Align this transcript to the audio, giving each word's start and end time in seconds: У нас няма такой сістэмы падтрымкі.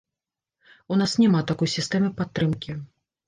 У 0.95 0.97
нас 1.01 1.13
няма 1.25 1.43
такой 1.53 1.69
сістэмы 1.75 2.09
падтрымкі. 2.21 2.71